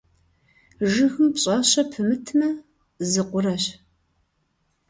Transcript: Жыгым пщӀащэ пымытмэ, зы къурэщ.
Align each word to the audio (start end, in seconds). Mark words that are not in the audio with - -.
Жыгым 0.91 1.27
пщӀащэ 1.33 1.83
пымытмэ, 1.91 2.49
зы 3.11 3.21
къурэщ. 3.29 3.65